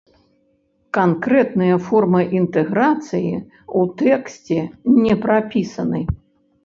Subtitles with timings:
[0.97, 4.59] Канкрэтныя формы інтэграцыі ў тэксце
[5.05, 6.01] не прапісаны.